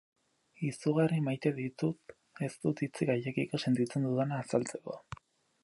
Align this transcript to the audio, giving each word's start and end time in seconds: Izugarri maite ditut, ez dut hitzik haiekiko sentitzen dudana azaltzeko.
Izugarri 0.67 1.19
maite 1.25 1.51
ditut, 1.57 2.15
ez 2.47 2.51
dut 2.65 2.81
hitzik 2.87 3.13
haiekiko 3.17 3.61
sentitzen 3.67 4.09
dudana 4.09 4.41
azaltzeko. 4.47 4.99